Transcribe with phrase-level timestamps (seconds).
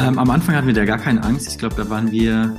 [0.00, 1.48] Ähm, am Anfang hatten wir da gar keine Angst.
[1.48, 2.56] Ich glaube, da waren wir,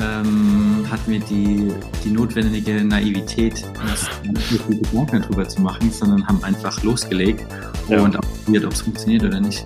[0.00, 1.72] ähm, hatten wir die,
[2.04, 7.46] die notwendige Naivität, uns nicht viel Gedanken darüber zu machen, sondern haben einfach losgelegt
[7.88, 8.00] ja.
[8.02, 9.64] und probiert, ob es funktioniert oder nicht.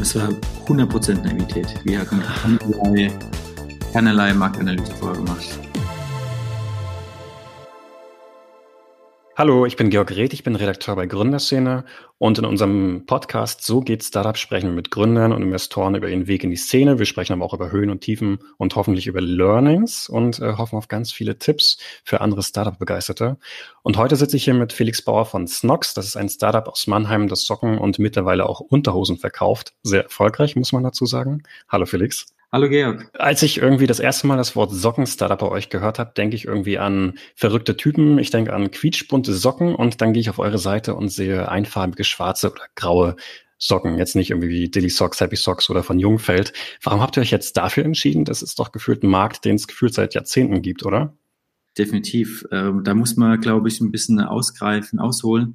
[0.00, 0.28] Es war
[0.66, 1.74] 100% Naivität.
[1.84, 3.10] Wir hatten keinerlei,
[3.92, 5.69] keinerlei Marktanalyse vorher gemacht.
[9.40, 11.86] Hallo, ich bin Georg Reth, ich bin Redakteur bei Gründerszene
[12.18, 16.26] und in unserem Podcast So geht Startup sprechen wir mit Gründern und Investoren über ihren
[16.26, 16.98] Weg in die Szene.
[16.98, 20.76] Wir sprechen aber auch über Höhen und Tiefen und hoffentlich über Learnings und äh, hoffen
[20.76, 23.38] auf ganz viele Tipps für andere Startup-Begeisterte.
[23.82, 25.94] Und heute sitze ich hier mit Felix Bauer von Snox.
[25.94, 29.72] Das ist ein Startup aus Mannheim, das Socken und mittlerweile auch Unterhosen verkauft.
[29.82, 31.44] Sehr erfolgreich, muss man dazu sagen.
[31.66, 32.26] Hallo Felix.
[32.52, 33.08] Hallo Georg.
[33.16, 36.46] Als ich irgendwie das erste Mal das Wort Socken-Startup bei euch gehört habe, denke ich
[36.46, 40.58] irgendwie an verrückte Typen, ich denke an quietschbunte Socken und dann gehe ich auf eure
[40.58, 43.14] Seite und sehe einfarbige schwarze oder graue
[43.56, 43.98] Socken.
[43.98, 46.52] Jetzt nicht irgendwie wie Dilly Socks, Happy Socks oder von Jungfeld.
[46.82, 48.24] Warum habt ihr euch jetzt dafür entschieden?
[48.24, 51.16] Das ist doch gefühlt ein Markt, den es gefühlt seit Jahrzehnten gibt, oder?
[51.78, 52.44] Definitiv.
[52.50, 55.54] Ähm, da muss man, glaube ich, ein bisschen ausgreifen, ausholen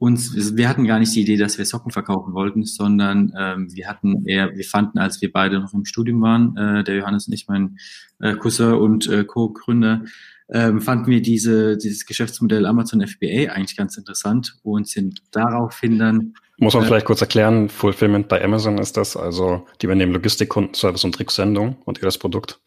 [0.00, 3.86] uns, wir hatten gar nicht die Idee, dass wir Socken verkaufen wollten, sondern ähm, wir
[3.86, 7.34] hatten eher, wir fanden, als wir beide noch im Studium waren, äh, der Johannes und
[7.34, 7.78] ich, mein
[8.18, 10.04] äh, Cousin und äh, Co-Gründer,
[10.48, 16.34] ähm, fanden wir diese, dieses Geschäftsmodell Amazon FBA eigentlich ganz interessant und sind daraufhin dann
[16.56, 20.48] muss man äh, vielleicht kurz erklären, Fulfillment bei Amazon ist das, also die übernehmen Logistik,
[20.48, 22.60] Kundenservice und Tricksendung und ihr das Produkt.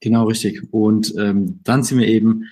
[0.00, 0.62] Genau, richtig.
[0.72, 2.44] Und ähm, dann sind wir eben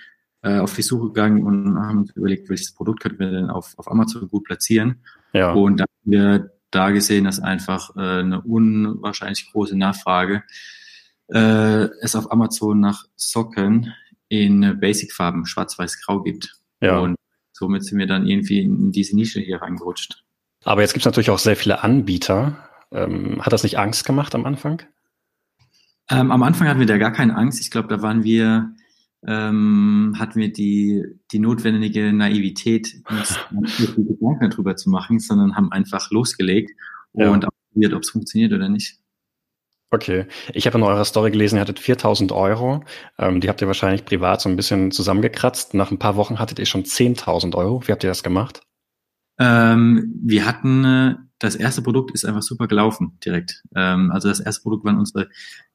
[0.43, 3.75] äh, auf die Suche gegangen und haben uns überlegt, welches Produkt könnten wir denn auf,
[3.77, 5.03] auf Amazon gut platzieren.
[5.33, 5.53] Ja.
[5.53, 10.43] Und dann haben wir da gesehen, dass einfach äh, eine unwahrscheinlich große Nachfrage
[11.29, 13.93] äh, es auf Amazon nach Socken
[14.29, 16.57] in Basic-Farben, schwarz-weiß-grau gibt.
[16.81, 16.99] Ja.
[16.99, 17.17] Und
[17.53, 20.25] somit sind wir dann irgendwie in diese Nische hier reingerutscht.
[20.65, 22.69] Aber jetzt gibt es natürlich auch sehr viele Anbieter.
[22.93, 24.83] Ähm, hat das nicht Angst gemacht am Anfang?
[26.11, 27.61] Ähm, am Anfang hatten wir da gar keine Angst.
[27.61, 28.75] Ich glaube, da waren wir
[29.27, 32.95] ähm, hatten wir die, die notwendige Naivität,
[33.51, 36.71] nicht Gedanken darüber zu machen, sondern haben einfach losgelegt
[37.15, 37.31] ja.
[37.31, 38.99] und probiert, ob es funktioniert oder nicht.
[39.91, 42.85] Okay, ich habe in eurer Story gelesen, ihr hattet 4000 Euro.
[43.19, 45.73] Ähm, die habt ihr wahrscheinlich privat so ein bisschen zusammengekratzt.
[45.73, 47.87] Nach ein paar Wochen hattet ihr schon 10.000 Euro.
[47.87, 48.61] Wie habt ihr das gemacht?
[49.39, 53.63] Ähm, wir hatten äh, das erste Produkt ist einfach super gelaufen direkt.
[53.75, 55.29] Ähm, also das erste Produkt waren unsere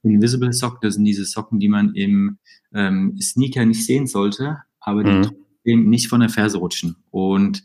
[0.03, 0.79] Invisible Socken.
[0.81, 2.38] Das sind diese Socken, die man im
[2.74, 5.24] ähm, Sneaker nicht sehen sollte, aber die mhm.
[5.24, 6.97] trotzdem nicht von der Ferse rutschen.
[7.12, 7.63] Und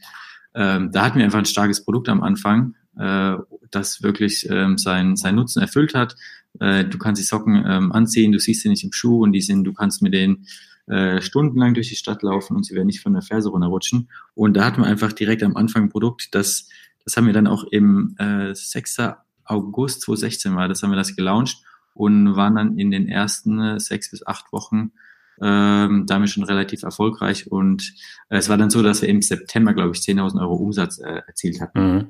[0.55, 3.37] ähm, da hatten wir einfach ein starkes Produkt am Anfang, äh,
[3.71, 6.15] das wirklich ähm, sein, sein Nutzen erfüllt hat.
[6.61, 9.43] Äh, du kannst die Socken ähm, anziehen, du siehst sie nicht im Schuh und die
[9.43, 10.47] sind, du kannst mit denen
[10.87, 14.09] äh, stundenlang durch die Stadt laufen und sie werden nicht von der Ferse runterrutschen.
[14.35, 16.69] Und da hatten wir einfach direkt am Anfang ein Produkt, das
[17.09, 18.99] das haben wir dann auch im äh, 6.
[19.47, 21.63] August 2016 war, das haben wir das gelauncht
[21.95, 24.93] und waren dann in den ersten äh, sechs bis acht Wochen
[25.41, 27.51] ähm, damit schon relativ erfolgreich.
[27.51, 27.95] Und
[28.29, 31.23] äh, es war dann so, dass wir im September, glaube ich, 10.000 Euro Umsatz äh,
[31.27, 31.81] erzielt hatten.
[31.81, 32.07] Mhm.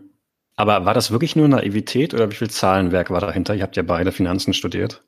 [0.57, 3.55] Aber war das wirklich nur Naivität oder wie viel Zahlenwerk war dahinter?
[3.55, 5.05] Ihr habt ja beide Finanzen studiert.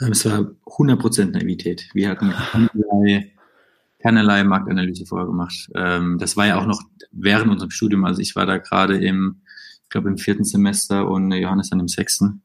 [0.00, 1.90] Ähm, es war 100% Naivität.
[1.92, 3.33] Wir hatten keinerlei
[4.04, 5.70] keinerlei Marktanalyse vorher gemacht.
[5.74, 8.04] Ähm, das war ja auch noch während unserem Studium.
[8.04, 9.40] Also ich war da gerade im,
[9.82, 12.42] ich glaube im vierten Semester und Johannes dann im sechsten.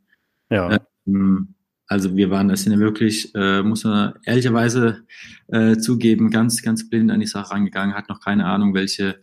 [0.49, 0.79] Ja.
[1.05, 1.55] Ähm,
[1.87, 5.03] also wir waren, das sind ja wirklich, äh, muss man ehrlicherweise
[5.47, 9.19] äh, zugeben, ganz, ganz blind an die Sache rangegangen, hat noch keine Ahnung, welche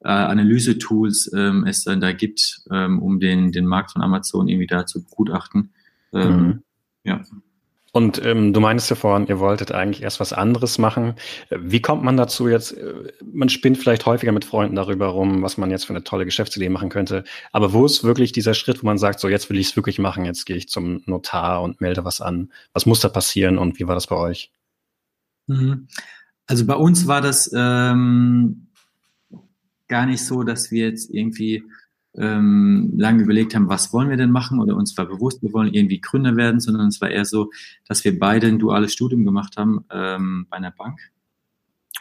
[0.00, 4.66] äh, Analyse-Tools ähm, es dann da gibt, ähm, um den, den Markt von Amazon irgendwie
[4.66, 5.72] da zu begutachten.
[6.12, 6.62] Ähm, mhm.
[7.04, 7.22] Ja.
[7.92, 11.14] Und ähm, du meinst ja vorhin, ihr wolltet eigentlich erst was anderes machen.
[11.50, 12.72] Wie kommt man dazu jetzt?
[12.72, 16.24] Äh, man spinnt vielleicht häufiger mit Freunden darüber rum, was man jetzt für eine tolle
[16.24, 17.24] Geschäftsidee machen könnte.
[17.50, 19.98] Aber wo ist wirklich dieser Schritt, wo man sagt, so jetzt will ich es wirklich
[19.98, 22.52] machen, jetzt gehe ich zum Notar und melde was an.
[22.72, 24.52] Was muss da passieren und wie war das bei euch?
[25.48, 25.88] Mhm.
[26.46, 28.68] Also bei uns war das ähm,
[29.88, 31.64] gar nicht so, dass wir jetzt irgendwie
[32.16, 35.72] ähm, lange überlegt haben, was wollen wir denn machen oder uns war bewusst, wir wollen
[35.72, 37.50] irgendwie Gründer werden, sondern es war eher so,
[37.86, 40.98] dass wir beide ein duales Studium gemacht haben ähm, bei einer Bank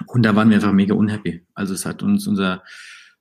[0.08, 1.46] und da waren wir einfach mega unhappy.
[1.54, 2.64] Also es hat uns unser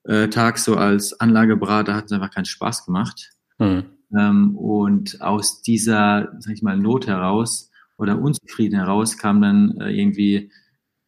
[0.05, 3.85] äh, Tag so als Anlageberater hat uns einfach keinen Spaß gemacht mhm.
[4.17, 9.91] ähm, und aus dieser, sag ich mal, Not heraus oder Unzufrieden heraus kam dann äh,
[9.91, 10.51] irgendwie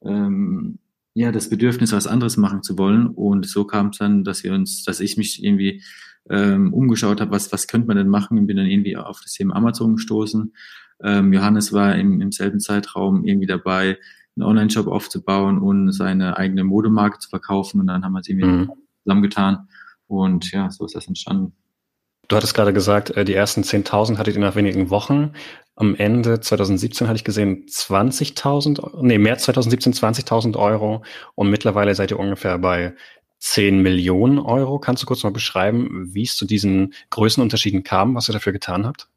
[0.02, 0.78] ähm,
[1.20, 3.06] ja, das Bedürfnis, was anderes machen zu wollen.
[3.06, 5.82] Und so kam es dann, dass wir uns, dass ich mich irgendwie
[6.30, 9.34] ähm, umgeschaut habe, was, was könnte man denn machen und bin dann irgendwie auf das
[9.34, 10.54] Thema Amazon gestoßen.
[11.02, 13.98] Ähm, Johannes war im, im selben Zeitraum irgendwie dabei,
[14.36, 17.80] einen Online-Shop aufzubauen und seine eigene Modemarke zu verkaufen.
[17.80, 18.70] Und dann haben wir es irgendwie mhm.
[19.02, 19.68] zusammengetan.
[20.06, 21.52] Und ja, so ist das entstanden.
[22.28, 25.32] Du hattest gerade gesagt, äh, die ersten 10.000 hattet ihr nach wenigen Wochen.
[25.80, 31.02] Am Ende 2017 hatte ich gesehen 20.000, nee, März 2017 20.000 Euro
[31.36, 32.94] und mittlerweile seid ihr ungefähr bei
[33.38, 34.78] 10 Millionen Euro.
[34.78, 38.84] Kannst du kurz mal beschreiben, wie es zu diesen Größenunterschieden kam, was ihr dafür getan
[38.84, 39.08] habt?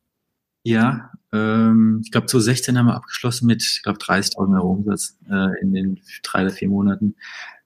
[0.64, 5.62] Ja, ähm, ich glaube, 2016 haben wir abgeschlossen mit, ich glaube, 30.000 Euro Umsatz äh,
[5.62, 7.16] in den drei oder vier Monaten,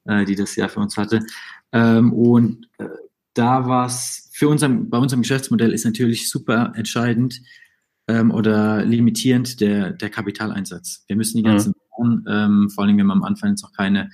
[0.05, 1.19] äh, die das Jahr für uns hatte.
[1.71, 2.85] Ähm, und äh,
[3.35, 7.43] da war es für unserem, bei unserem Geschäftsmodell ist natürlich super entscheidend
[8.07, 11.03] ähm, oder limitierend der, der Kapitaleinsatz.
[11.07, 12.25] Wir müssen die ganzen, mhm.
[12.27, 14.09] ähm, vor allem wenn man am Anfang jetzt noch keine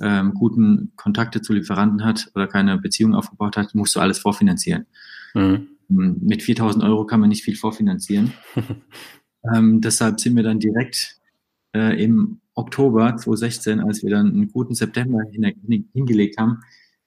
[0.00, 4.86] ähm, guten Kontakte zu Lieferanten hat oder keine Beziehung aufgebaut hat, musst du alles vorfinanzieren.
[5.34, 5.68] Mhm.
[5.88, 8.32] Mit 4000 Euro kann man nicht viel vorfinanzieren.
[9.54, 11.16] ähm, deshalb sind wir dann direkt
[11.74, 16.60] äh, im Oktober 2016, als wir dann einen guten September hin, hingelegt haben,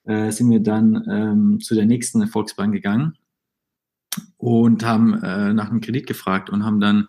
[0.04, 3.16] äh, sind wir dann ähm, zu der nächsten Volksbank gegangen
[4.36, 7.08] und haben äh, nach einem Kredit gefragt und haben dann,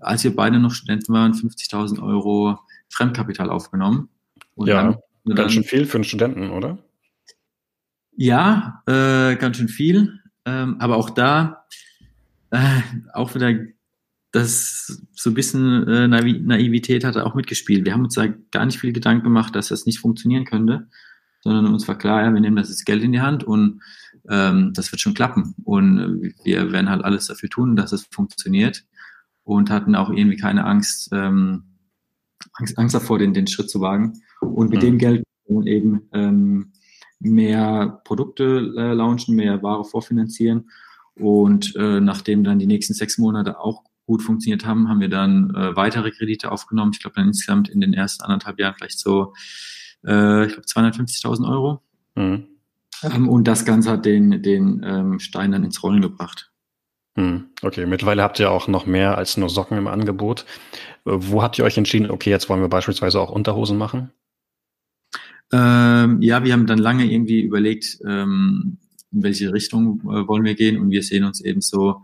[0.00, 2.58] als wir beide noch Studenten waren, 50.000 Euro
[2.88, 4.08] Fremdkapital aufgenommen.
[4.54, 4.92] Und ja, dann,
[5.26, 6.78] ganz dann, schön viel für einen Studenten, oder?
[8.16, 10.20] Ja, äh, ganz schön viel.
[10.44, 11.64] Ähm, aber auch da,
[12.50, 12.80] äh,
[13.12, 13.52] auch wieder
[14.34, 17.84] das so ein bisschen äh, Naivität hat er auch mitgespielt.
[17.84, 20.88] Wir haben uns da gar nicht viel Gedanken gemacht, dass das nicht funktionieren könnte,
[21.40, 23.80] sondern uns war klar, ja, wir nehmen das jetzt Geld in die Hand und
[24.28, 25.54] ähm, das wird schon klappen.
[25.64, 28.84] Und wir werden halt alles dafür tun, dass es funktioniert
[29.44, 31.64] und hatten auch irgendwie keine Angst, ähm,
[32.54, 34.14] Angst, Angst davor, den, den Schritt zu wagen.
[34.40, 34.86] Und mit mhm.
[34.86, 36.72] dem Geld eben ähm,
[37.20, 40.70] mehr Produkte äh, launchen, mehr Ware vorfinanzieren.
[41.14, 45.54] Und äh, nachdem dann die nächsten sechs Monate auch gut funktioniert haben, haben wir dann
[45.54, 46.92] äh, weitere Kredite aufgenommen.
[46.92, 49.32] Ich glaube dann insgesamt in den ersten anderthalb Jahren vielleicht so,
[50.06, 51.82] äh, ich glaube 250.000 Euro.
[52.14, 52.53] Mhm.
[53.12, 56.50] Ähm, und das Ganze hat den, den ähm, Stein dann ins Rollen gebracht.
[57.16, 57.50] Mhm.
[57.62, 60.44] Okay, mittlerweile habt ihr auch noch mehr als nur Socken im Angebot.
[61.04, 64.10] Äh, wo habt ihr euch entschieden, okay, jetzt wollen wir beispielsweise auch Unterhosen machen?
[65.52, 68.78] Ähm, ja, wir haben dann lange irgendwie überlegt, ähm,
[69.12, 72.02] in welche Richtung äh, wollen wir gehen und wir sehen uns eben so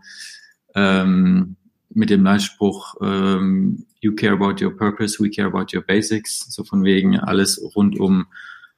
[0.75, 1.57] ähm,
[1.89, 6.45] mit dem Leitspruch ähm, You care about your purpose, we care about your basics.
[6.49, 8.25] So von wegen alles rund um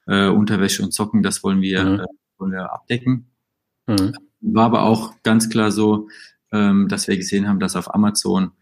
[0.06, 2.00] äh, Unterwäsche und Socken, das wollen wir, mhm.
[2.00, 2.06] äh,
[2.38, 3.30] wollen wir abdecken.
[3.86, 4.12] Mhm.
[4.40, 6.08] War aber auch ganz klar so,
[6.52, 8.52] ähm, dass wir gesehen haben, dass auf Amazon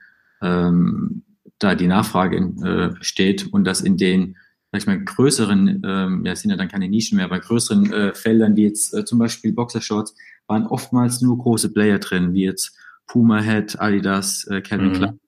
[0.40, 1.24] ähm,
[1.58, 4.36] da die Nachfrage äh, steht und dass in den
[4.72, 8.14] sag ich mal, größeren, ähm, ja, sind ja dann keine Nischen mehr, bei größeren äh,
[8.14, 10.14] Feldern, wie jetzt äh, zum Beispiel Boxershorts,
[10.46, 12.74] waren oftmals nur große Player drin, wie jetzt
[13.06, 14.94] Puma Head, Adidas, äh, Calvin mhm.
[14.94, 15.20] Klein.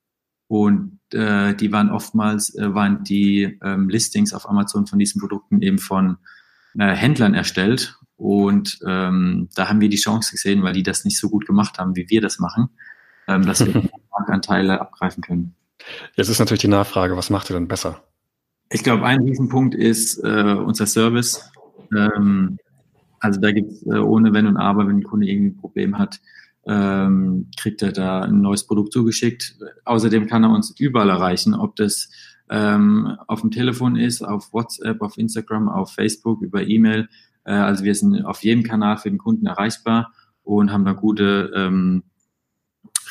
[0.46, 5.62] Und äh, die waren oftmals, äh, waren die ähm, Listings auf Amazon von diesen Produkten
[5.62, 6.18] eben von
[6.78, 7.98] äh, Händlern erstellt.
[8.16, 11.78] Und ähm, da haben wir die Chance gesehen, weil die das nicht so gut gemacht
[11.78, 12.68] haben, wie wir das machen,
[13.26, 13.74] ähm, dass wir
[14.10, 15.54] Marktanteile abgreifen können.
[16.14, 18.02] Jetzt ist natürlich die Nachfrage, was macht ihr denn besser?
[18.70, 21.50] Ich glaube, ein Riesenpunkt ist äh, unser Service.
[21.94, 22.58] Ähm,
[23.20, 25.98] also da gibt es äh, ohne Wenn und Aber, wenn ein Kunde irgendwie ein Problem
[25.98, 26.20] hat,
[26.66, 29.56] ähm, kriegt er da ein neues Produkt zugeschickt.
[29.84, 32.10] Außerdem kann er uns überall erreichen, ob das
[32.50, 37.08] ähm, auf dem Telefon ist, auf WhatsApp, auf Instagram, auf Facebook, über E-Mail.
[37.44, 40.12] Äh, also wir sind auf jedem Kanal für den Kunden erreichbar
[40.42, 42.04] und haben da gute ähm,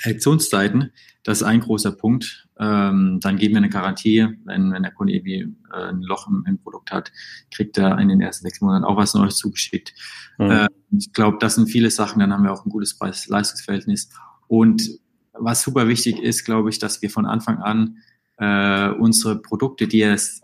[0.06, 0.92] Reaktionszeiten.
[1.24, 2.43] Das ist ein großer Punkt.
[2.60, 6.44] Ähm, dann geben wir eine Garantie, wenn, wenn der Kunde irgendwie äh, ein Loch im,
[6.48, 7.12] im, Produkt hat,
[7.52, 9.94] kriegt er in den ersten sechs Monaten auch was Neues zugeschickt.
[10.38, 10.52] Mhm.
[10.52, 12.20] Äh, ich glaube, das sind viele Sachen.
[12.20, 14.10] Dann haben wir auch ein gutes Preis-Leistungsverhältnis.
[14.48, 14.88] Und
[15.34, 17.98] was super wichtig ist, glaube ich, dass wir von Anfang an
[18.38, 20.42] äh, unsere Produkte, die es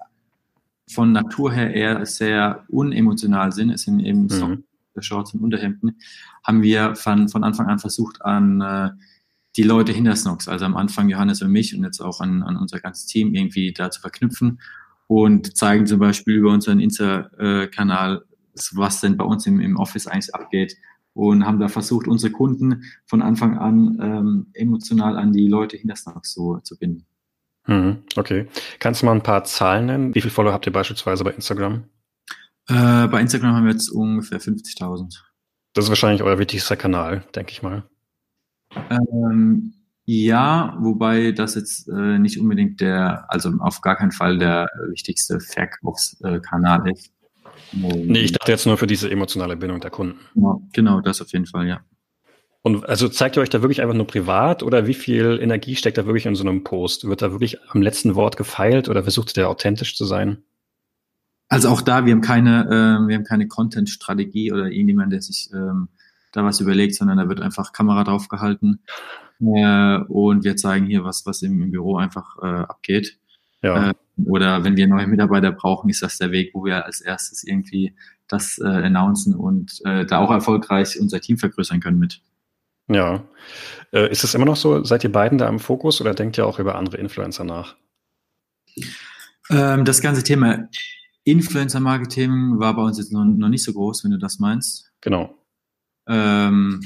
[0.89, 4.63] von Natur her eher sehr unemotional sind, es sind eben mhm.
[4.99, 5.97] Shorts und Unterhemden,
[6.43, 8.89] haben wir von, von Anfang an versucht, an äh,
[9.57, 12.55] die Leute hinter Snox, also am Anfang Johannes und mich und jetzt auch an, an
[12.57, 14.59] unser ganzes Team irgendwie da zu verknüpfen
[15.07, 18.23] und zeigen zum Beispiel über unseren Insta-Kanal,
[18.73, 20.75] was denn bei uns im, im Office eigentlich abgeht
[21.13, 25.95] und haben da versucht, unsere Kunden von Anfang an ähm, emotional an die Leute hinter
[25.95, 27.05] Snox so zu binden.
[27.67, 28.47] Mhm, okay.
[28.79, 30.15] Kannst du mal ein paar Zahlen nennen?
[30.15, 31.83] Wie viele Follower habt ihr beispielsweise bei Instagram?
[32.67, 35.19] Äh, bei Instagram haben wir jetzt ungefähr 50.000.
[35.73, 37.83] Das ist wahrscheinlich euer wichtigster Kanal, denke ich mal.
[38.89, 39.73] Ähm,
[40.05, 45.39] ja, wobei das jetzt äh, nicht unbedingt der, also auf gar keinen Fall der wichtigste
[45.39, 47.11] Verkaufskanal ist.
[47.73, 50.19] Nee, ich dachte jetzt nur für diese emotionale Bindung der Kunden.
[50.33, 51.81] Ja, genau, das auf jeden Fall, ja.
[52.61, 55.97] Und also zeigt ihr euch da wirklich einfach nur privat oder wie viel Energie steckt
[55.97, 57.07] da wirklich in so einem Post?
[57.07, 60.43] Wird da wirklich am letzten Wort gefeilt oder versucht der authentisch zu sein?
[61.47, 65.49] Also auch da, wir haben keine, äh, wir haben keine Content-Strategie oder irgendjemand, der sich
[65.53, 65.87] ähm,
[66.31, 68.81] da was überlegt, sondern da wird einfach Kamera drauf gehalten
[69.39, 73.17] äh, und wir zeigen hier was, was im, im Büro einfach äh, abgeht.
[73.61, 73.89] Ja.
[73.89, 73.93] Äh,
[74.25, 77.95] oder wenn wir neue Mitarbeiter brauchen, ist das der Weg, wo wir als erstes irgendwie
[78.27, 82.21] das äh, announcen und äh, da auch erfolgreich unser Team vergrößern können mit.
[82.89, 83.23] Ja.
[83.91, 86.45] Äh, ist es immer noch so, seid ihr beiden da im Fokus oder denkt ihr
[86.45, 87.75] auch über andere Influencer nach?
[89.49, 90.67] Ähm, das ganze Thema
[91.23, 94.91] Influencer-Marketing war bei uns jetzt noch, noch, nicht so groß, wenn du das meinst.
[95.01, 95.35] Genau.
[96.09, 96.81] Ähm,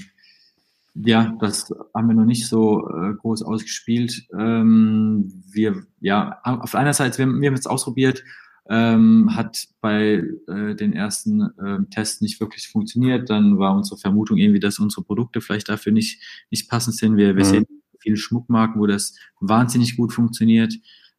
[0.96, 4.28] ja, das haben wir noch nicht so äh, groß ausgespielt.
[4.38, 8.24] Ähm, wir, ja, auf einer Seite, wir, wir haben es ausprobiert,
[8.70, 13.30] ähm, hat bei äh, den ersten äh, Tests nicht wirklich funktioniert.
[13.30, 17.18] Dann war unsere Vermutung irgendwie, dass unsere Produkte vielleicht dafür nicht, nicht passend sind.
[17.18, 17.50] Wir, wir mhm.
[17.50, 17.66] sehen
[18.00, 20.74] viele Schmuckmarken, wo das wahnsinnig gut funktioniert.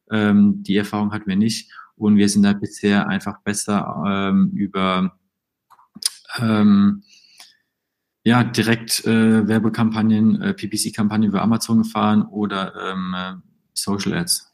[0.09, 1.71] Ähm, die Erfahrung hatten wir nicht.
[1.97, 5.17] Und wir sind da bisher einfach besser ähm, über
[6.39, 7.03] ähm,
[8.25, 13.33] ja, direkt äh, Werbekampagnen, äh, PPC-Kampagnen über Amazon gefahren oder ähm, äh,
[13.73, 14.51] Social Ads.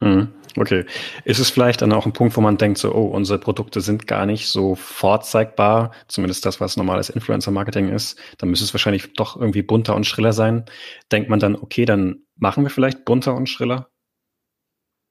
[0.00, 0.28] Mhm.
[0.56, 0.84] Okay.
[1.24, 4.08] Ist es vielleicht dann auch ein Punkt, wo man denkt, so, oh, unsere Produkte sind
[4.08, 9.36] gar nicht so vorzeigbar, zumindest das, was normales Influencer-Marketing ist, dann müsste es wahrscheinlich doch
[9.36, 10.64] irgendwie bunter und schriller sein.
[11.12, 13.90] Denkt man dann, okay, dann machen wir vielleicht bunter und schriller?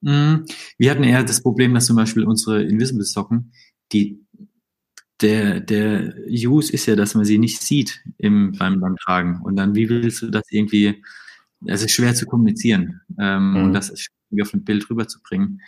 [0.02, 0.44] Mhm.
[0.76, 3.52] Wir hatten eher das Problem, dass zum Beispiel unsere Invisible-Socken,
[3.92, 4.23] die
[5.20, 9.40] der, der Use ist ja, dass man sie nicht sieht im, beim, beim Tragen.
[9.42, 11.02] Und dann, wie willst du das irgendwie,
[11.66, 13.56] es ist schwer zu kommunizieren ähm, mhm.
[13.64, 15.60] und das ist schwierig auf ein Bild rüberzubringen.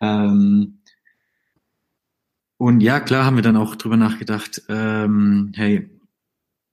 [0.00, 0.78] Ähm,
[2.56, 5.88] und ja, klar haben wir dann auch drüber nachgedacht, ähm, hey,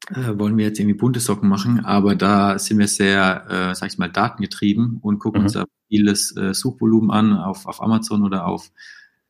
[0.09, 3.91] äh, wollen wir jetzt irgendwie bunte Socken machen, aber da sind wir sehr, äh, sag
[3.91, 5.45] ich mal, datengetrieben und gucken mhm.
[5.45, 8.71] uns da vieles äh, Suchvolumen an auf, auf Amazon oder auf,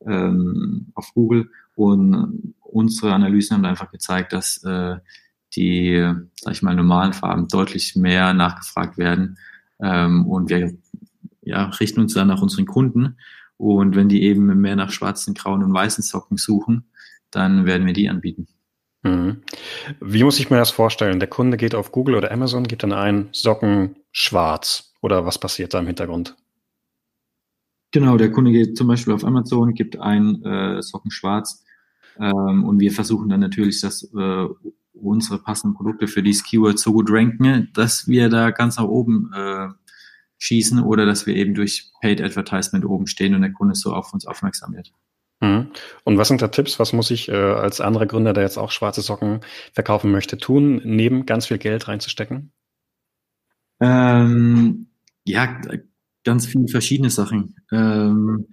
[0.06, 4.96] ähm, auf Google und unsere Analysen haben einfach gezeigt, dass äh,
[5.54, 9.38] die, sag ich mal, normalen Farben deutlich mehr nachgefragt werden.
[9.80, 10.72] Ähm, und wir
[11.42, 13.18] ja, richten uns dann nach unseren Kunden.
[13.58, 16.90] Und wenn die eben mehr nach schwarzen, grauen und weißen Socken suchen,
[17.30, 18.48] dann werden wir die anbieten.
[19.02, 19.42] Mhm.
[20.00, 21.20] Wie muss ich mir das vorstellen?
[21.20, 24.94] Der Kunde geht auf Google oder Amazon, gibt dann ein Socken schwarz.
[25.02, 26.36] Oder was passiert da im Hintergrund?
[27.92, 31.65] Genau, der Kunde geht zum Beispiel auf Amazon, gibt ein äh, Socken schwarz
[32.20, 34.46] ähm, und wir versuchen dann natürlich, dass äh,
[34.92, 39.30] unsere passenden Produkte für dieses Keyword so gut ranken, dass wir da ganz nach oben
[39.34, 39.68] äh,
[40.38, 44.12] schießen oder dass wir eben durch Paid Advertisement oben stehen und der Kunde so auf
[44.12, 44.92] uns aufmerksam wird.
[45.40, 45.68] Mhm.
[46.04, 46.78] Und was sind da Tipps?
[46.78, 49.40] Was muss ich äh, als anderer Gründer, der jetzt auch schwarze Socken
[49.72, 52.52] verkaufen möchte, tun, neben ganz viel Geld reinzustecken?
[53.80, 54.88] Ähm,
[55.24, 55.60] ja,
[56.24, 57.56] ganz viele verschiedene Sachen.
[57.70, 58.46] Ähm,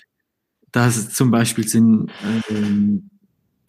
[0.71, 2.11] das zum Beispiel sind
[2.49, 3.09] ähm,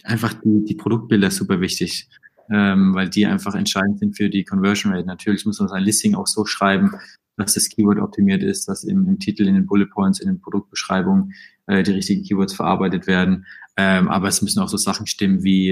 [0.04, 2.08] einfach die, die Produktbilder super wichtig,
[2.50, 5.06] ähm, weil die einfach entscheidend sind für die Conversion Rate.
[5.06, 6.92] Natürlich muss man sein Listing auch so schreiben,
[7.36, 10.40] dass das Keyword optimiert ist, dass im, im Titel, in den Bullet Points, in den
[10.40, 11.32] Produktbeschreibungen
[11.66, 13.46] äh, die richtigen Keywords verarbeitet werden.
[13.76, 15.70] Ähm, aber es müssen auch so Sachen stimmen wie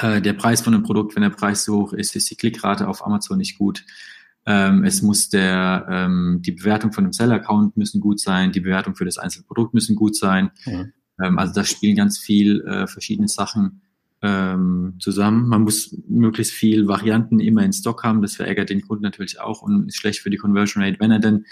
[0.00, 2.88] äh, der Preis von einem Produkt, wenn der Preis so hoch ist, ist die Klickrate
[2.88, 3.84] auf Amazon nicht gut.
[4.46, 8.94] Ähm, es muss der, ähm, die Bewertung von einem Seller-Account müssen gut sein, die Bewertung
[8.94, 10.50] für das einzelne Produkt müssen gut sein.
[10.66, 10.92] Mhm.
[11.22, 13.82] Ähm, also da spielen ganz viel äh, verschiedene Sachen
[14.22, 15.48] ähm, zusammen.
[15.48, 18.22] Man muss möglichst viel Varianten immer in Stock haben.
[18.22, 20.98] Das verärgert den Kunden natürlich auch und ist schlecht für die Conversion Rate.
[20.98, 21.44] Wenn er denn,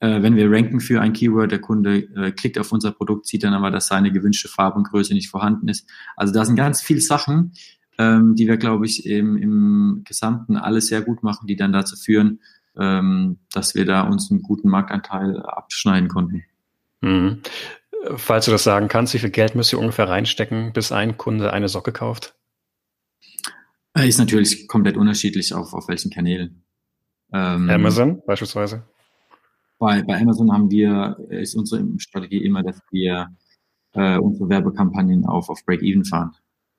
[0.00, 3.44] äh, wenn wir ranken für ein Keyword, der Kunde äh, klickt auf unser Produkt, sieht
[3.44, 5.86] dann aber, dass seine gewünschte Farbe und Größe nicht vorhanden ist.
[6.16, 7.52] Also da sind ganz viele Sachen,
[7.98, 11.96] ähm, die wir, glaube ich, im, im Gesamten alles sehr gut machen, die dann dazu
[11.96, 12.40] führen,
[12.74, 16.44] ähm, dass wir da uns einen guten Marktanteil abschneiden konnten.
[17.02, 17.42] Mhm.
[18.16, 21.52] Falls du das sagen kannst, wie viel Geld müsst ihr ungefähr reinstecken, bis ein Kunde
[21.52, 22.34] eine Socke kauft?
[23.94, 26.64] Äh, ist natürlich komplett unterschiedlich auf, auf welchen Kanälen.
[27.32, 28.82] Ähm, Amazon beispielsweise?
[29.78, 33.28] Bei, bei Amazon haben wir, ist unsere Strategie immer, dass wir
[33.92, 36.34] äh, unsere Werbekampagnen auf, auf Break-Even fahren.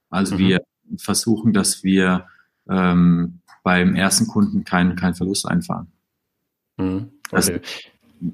[0.10, 0.40] Also mhm.
[0.40, 0.62] wir
[0.98, 2.28] versuchen, dass wir
[2.70, 5.88] ähm, beim ersten Kunden keinen kein Verlust einfahren.
[6.78, 7.12] Mhm.
[7.32, 7.32] Okay.
[7.32, 7.52] Das,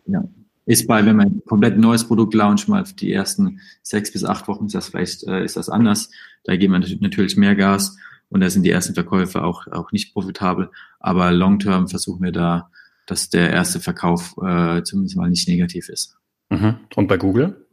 [0.05, 0.24] ja
[0.69, 4.47] ist bei, wenn man ein komplett neues Produkt launcht, mal die ersten sechs bis acht
[4.47, 6.11] Wochen ist das vielleicht, äh, ist das anders.
[6.43, 7.97] Da geben wir natürlich mehr Gas
[8.29, 10.69] und da sind die ersten Verkäufe auch, auch nicht profitabel.
[10.99, 12.69] Aber long term versuchen wir da,
[13.07, 16.15] dass der erste Verkauf äh, zumindest mal nicht negativ ist.
[16.51, 16.75] Mhm.
[16.95, 17.65] Und bei Google?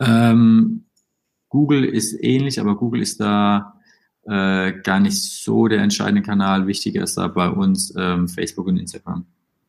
[0.00, 0.86] Ähm,
[1.48, 3.80] Google ist ähnlich, aber Google ist da
[4.24, 6.66] äh, gar nicht so der entscheidende Kanal.
[6.66, 9.26] Wichtiger ist da bei uns ähm, Facebook und Instagram.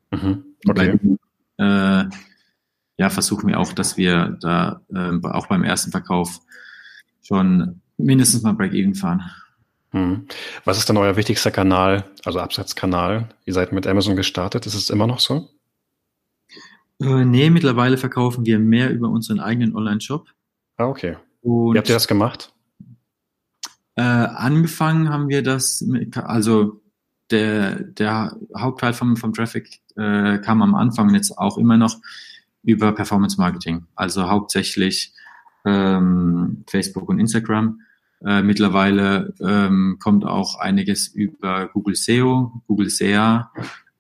[0.10, 0.44] Mhm.
[0.68, 0.98] Okay.
[0.98, 1.00] Bei
[1.58, 2.06] äh,
[2.98, 6.40] ja, versuchen wir auch, dass wir da äh, auch beim ersten Verkauf
[7.22, 9.24] schon mindestens mal Break-Even fahren.
[9.92, 10.28] Hm.
[10.64, 13.30] Was ist denn euer wichtigster Kanal, also Absatzkanal?
[13.46, 14.66] Ihr seid mit Amazon gestartet.
[14.66, 15.50] Ist es immer noch so?
[17.02, 20.28] Äh, nee, mittlerweile verkaufen wir mehr über unseren eigenen Online-Shop.
[20.78, 21.18] Ah, okay.
[21.42, 22.54] Und Wie habt ihr das gemacht?
[23.96, 26.82] Äh, angefangen haben wir das, mit, also
[27.32, 31.98] der, der Hauptteil vom, vom Traffic äh, kam am Anfang jetzt auch immer noch
[32.64, 35.14] über Performance Marketing, also hauptsächlich
[35.66, 37.82] ähm, Facebook und Instagram.
[38.26, 43.52] Äh, mittlerweile ähm, kommt auch einiges über Google SEO, Google SEA.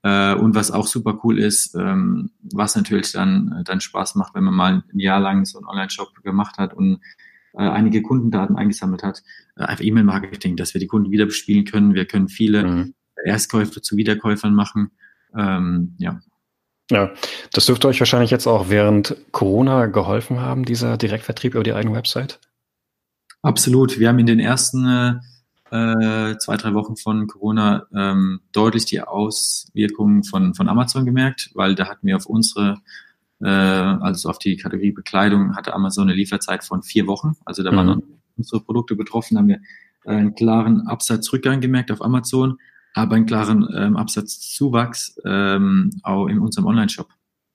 [0.03, 4.43] Äh, und was auch super cool ist, ähm, was natürlich dann, dann Spaß macht, wenn
[4.43, 6.99] man mal ein Jahr lang so einen Online-Shop gemacht hat und
[7.53, 9.23] äh, einige Kundendaten eingesammelt hat,
[9.55, 11.93] äh, einfach E-Mail-Marketing, dass wir die Kunden wieder bespielen können.
[11.93, 12.93] Wir können viele mhm.
[13.23, 14.91] Erstkäufer zu Wiederkäufern machen.
[15.35, 16.19] Ähm, ja.
[16.91, 17.11] Ja,
[17.51, 21.95] das dürfte euch wahrscheinlich jetzt auch während Corona geholfen haben, dieser Direktvertrieb über die eigene
[21.95, 22.39] Website?
[23.41, 23.99] Absolut.
[23.99, 25.21] Wir haben in den ersten
[25.71, 31.73] äh, zwei, drei Wochen von Corona ähm, deutlich die Auswirkungen von, von Amazon gemerkt, weil
[31.73, 32.81] da hatten wir auf unsere,
[33.41, 37.33] äh, also auf die Kategorie Bekleidung, hatte Amazon eine Lieferzeit von vier Wochen.
[37.45, 37.75] Also da mhm.
[37.75, 38.03] waren
[38.37, 39.59] unsere Produkte betroffen, haben wir
[40.05, 42.59] einen klaren Absatzrückgang gemerkt auf Amazon,
[42.95, 47.09] aber einen klaren ähm, Absatzzuwachs ähm, auch in unserem Online-Shop.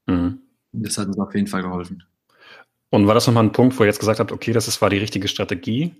[0.07, 0.39] Mhm.
[0.73, 2.05] Das hat uns auf jeden Fall geholfen.
[2.91, 4.91] Und war das nochmal ein Punkt, wo ihr jetzt gesagt habt, okay, das ist, war
[4.91, 5.95] die richtige Strategie?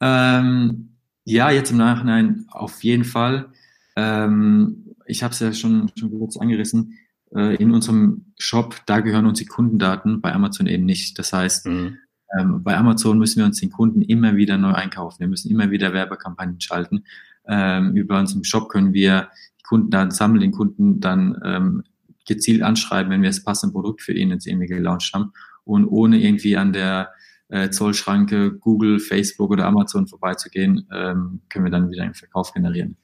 [0.00, 3.48] Ähm, ja, jetzt im Nachhinein auf jeden Fall.
[3.96, 6.98] Ähm, ich habe es ja schon, schon kurz angerissen.
[7.34, 11.18] Äh, in unserem Shop, da gehören uns die Kundendaten, bei Amazon eben nicht.
[11.18, 11.98] Das heißt, mhm.
[12.38, 15.20] Ähm, bei Amazon müssen wir uns den Kunden immer wieder neu einkaufen.
[15.20, 17.04] Wir müssen immer wieder Werbekampagnen schalten.
[17.46, 19.28] Ähm, über unseren Shop können wir
[19.60, 21.82] die Kundendaten sammeln, den Kunden dann ähm,
[22.26, 25.32] gezielt anschreiben, wenn wir das passende Produkt für ihn jetzt irgendwie gelauncht haben
[25.64, 27.10] und ohne irgendwie an der
[27.48, 32.96] äh, Zollschranke Google, Facebook oder Amazon vorbeizugehen, ähm, können wir dann wieder einen Verkauf generieren.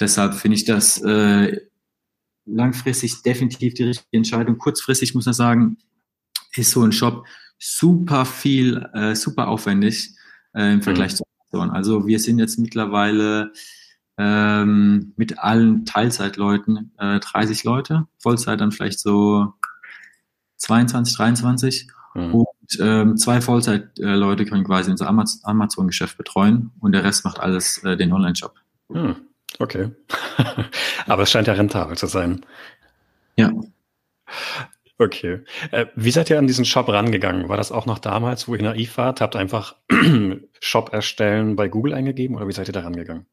[0.00, 1.60] Deshalb finde ich das äh,
[2.46, 4.58] langfristig definitiv die richtige Entscheidung.
[4.58, 5.78] Kurzfristig muss man sagen,
[6.56, 7.26] ist so ein Shop
[7.62, 10.16] super viel, äh, super aufwendig
[10.52, 11.16] äh, im Vergleich mhm.
[11.16, 11.70] zu Amazon.
[11.70, 13.52] Also wir sind jetzt mittlerweile
[14.18, 19.54] ähm, mit allen Teilzeitleuten äh, 30 Leute, Vollzeit dann vielleicht so
[20.56, 22.34] 22, 23 mhm.
[22.34, 22.48] und
[22.80, 28.12] ähm, zwei Vollzeitleute können quasi unser Amazon-Geschäft betreuen und der Rest macht alles äh, den
[28.12, 28.54] Online-Shop.
[28.88, 29.16] Mhm.
[29.58, 29.90] Okay.
[31.06, 32.44] Aber es scheint ja rentabel zu sein.
[33.36, 33.52] Ja.
[34.98, 35.40] Okay.
[35.70, 37.48] Äh, wie seid ihr an diesen Shop rangegangen?
[37.48, 39.20] War das auch noch damals, wo ihr naiv wart?
[39.20, 39.76] Habt einfach
[40.60, 43.26] Shop erstellen bei Google eingegeben oder wie seid ihr da rangegangen?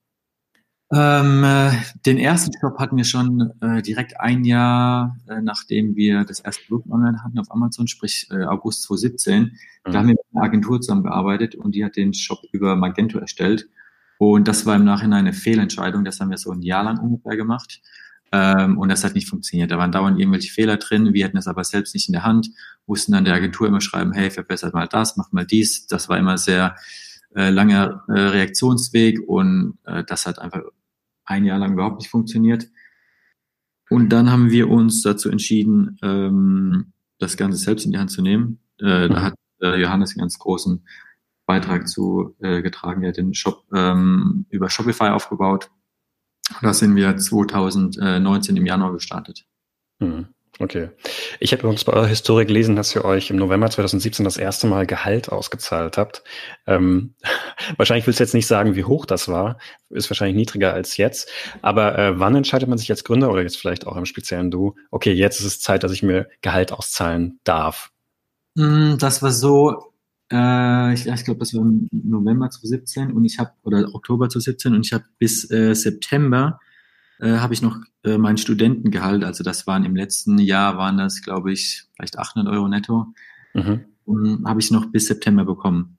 [0.92, 1.72] Ähm, äh,
[2.08, 6.66] den ersten Shop hatten wir schon äh, direkt ein Jahr, äh, nachdem wir das erste
[6.66, 9.44] Produkt online hatten auf Amazon, sprich äh, August 2017.
[9.44, 9.52] Mhm.
[9.84, 13.70] Da haben wir mit einer Agentur zusammengearbeitet und die hat den Shop über Magento erstellt.
[14.18, 16.04] Und das war im Nachhinein eine Fehlentscheidung.
[16.04, 17.82] Das haben wir so ein Jahr lang ungefähr gemacht.
[18.32, 19.72] Ähm, und das hat nicht funktioniert.
[19.72, 21.14] Da waren dauernd irgendwelche Fehler drin.
[21.14, 22.50] Wir hatten das aber selbst nicht in der Hand,
[22.86, 25.88] mussten dann der Agentur immer schreiben, hey, verbessert mal das, mach mal dies.
[25.88, 26.76] Das war immer sehr
[27.36, 30.62] äh, langer äh, Reaktionsweg und äh, das hat einfach
[31.26, 32.68] ein Jahr lang überhaupt nicht funktioniert.
[33.90, 38.22] Und dann haben wir uns dazu entschieden, ähm, das Ganze selbst in die Hand zu
[38.22, 38.60] nehmen.
[38.80, 40.86] Äh, da hat äh, Johannes einen ganz großen
[41.46, 43.02] Beitrag zu äh, getragen.
[43.04, 45.72] Er hat den Shop ähm, über Shopify aufgebaut.
[46.62, 49.46] Da sind wir 2019 im Januar gestartet.
[50.00, 50.28] Mhm.
[50.62, 50.90] Okay.
[51.40, 54.68] Ich habe übrigens bei eurer Historie gelesen, dass ihr euch im November 2017 das erste
[54.68, 56.22] Mal Gehalt ausgezahlt habt.
[56.68, 57.14] Ähm,
[57.78, 59.58] wahrscheinlich willst du jetzt nicht sagen, wie hoch das war.
[59.90, 61.30] Ist wahrscheinlich niedriger als jetzt.
[61.62, 64.76] Aber äh, wann entscheidet man sich als Gründer oder jetzt vielleicht auch im speziellen Du,
[64.92, 67.92] okay, jetzt ist es Zeit, dass ich mir Gehalt auszahlen darf?
[68.56, 69.89] Mm, das war so,
[70.32, 74.76] äh, ich, ich glaube, das war im November 2017 und ich habe, oder Oktober 2017
[74.76, 76.60] und ich habe bis äh, September
[77.20, 81.22] äh, habe ich noch äh, mein Studentengehalt, also das waren im letzten Jahr, waren das,
[81.22, 83.08] glaube ich, vielleicht 800 Euro netto,
[83.54, 84.46] mhm.
[84.46, 85.98] habe ich noch bis September bekommen.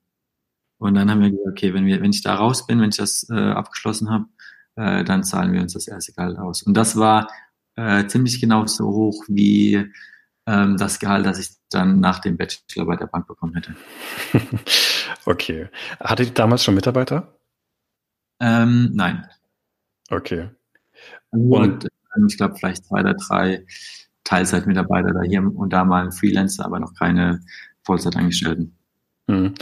[0.79, 2.97] Und dann haben wir gesagt, okay, wenn, wir, wenn ich da raus bin, wenn ich
[2.97, 4.25] das äh, abgeschlossen habe,
[4.75, 6.63] äh, dann zahlen wir uns das erste Gehalt aus.
[6.63, 7.27] Und das war
[7.75, 9.85] äh, ziemlich genau so hoch wie
[10.47, 13.75] ähm, das Gehalt, das ich dann nach dem Bachelor bei der Bank bekommen hätte.
[15.25, 15.69] okay.
[15.99, 17.35] Hattet ihr damals schon Mitarbeiter?
[18.39, 19.25] Ähm, nein.
[20.09, 20.49] Okay.
[21.31, 23.65] Und ähm, ich glaube, vielleicht zwei oder drei
[24.23, 27.41] Teilzeitmitarbeiter da hier und da mal ein Freelancer, aber noch keine
[27.83, 28.75] Vollzeitangestellten.
[29.27, 29.53] Hm.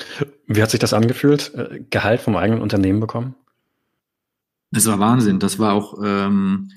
[0.47, 1.53] Wie hat sich das angefühlt?
[1.53, 3.35] Äh, Gehalt vom eigenen Unternehmen bekommen?
[4.71, 5.39] Das war Wahnsinn.
[5.39, 6.71] Das war auch ähm,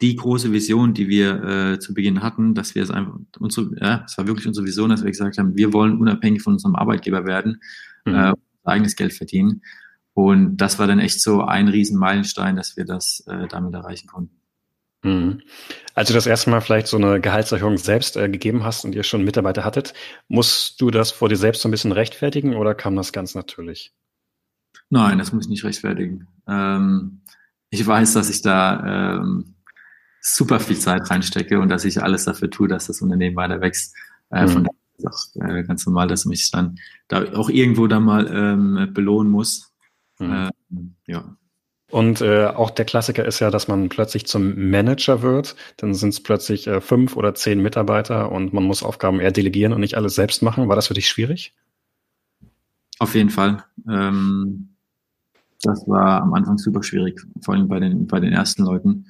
[0.00, 4.04] die große Vision, die wir äh, zu Beginn hatten, dass wir es einfach, unsere, ja,
[4.06, 7.26] es war wirklich unsere Vision, dass wir gesagt haben, wir wollen unabhängig von unserem Arbeitgeber
[7.26, 7.60] werden,
[8.04, 8.14] mhm.
[8.14, 8.32] äh,
[8.64, 9.62] eigenes Geld verdienen.
[10.14, 14.40] Und das war dann echt so ein Riesenmeilenstein, dass wir das äh, damit erreichen konnten.
[15.02, 15.42] Mhm.
[15.94, 19.02] Als du das erste Mal vielleicht so eine Gehaltserhöhung selbst äh, gegeben hast und ihr
[19.02, 19.94] schon Mitarbeiter hattet,
[20.28, 23.92] musst du das vor dir selbst so ein bisschen rechtfertigen oder kam das ganz natürlich?
[24.90, 26.26] Nein, das muss ich nicht rechtfertigen.
[26.46, 27.22] Ähm,
[27.70, 29.54] ich weiß, dass ich da ähm,
[30.20, 33.96] super viel Zeit reinstecke und dass ich alles dafür tue, dass das Unternehmen weiter wächst.
[34.30, 34.48] Äh, mhm.
[34.48, 36.78] Von daher ist es auch äh, ganz normal, dass mich dann
[37.08, 39.72] da auch irgendwo dann mal ähm, belohnen muss.
[40.18, 40.50] Mhm.
[40.70, 41.36] Ähm, ja.
[41.90, 45.56] Und äh, auch der Klassiker ist ja, dass man plötzlich zum Manager wird.
[45.76, 49.72] Dann sind es plötzlich äh, fünf oder zehn Mitarbeiter und man muss Aufgaben eher delegieren
[49.72, 50.68] und nicht alles selbst machen.
[50.68, 51.52] War das für dich schwierig?
[53.00, 53.64] Auf jeden Fall.
[53.88, 54.68] Ähm,
[55.62, 59.06] das war am Anfang super schwierig, vor allem bei den, bei den ersten Leuten,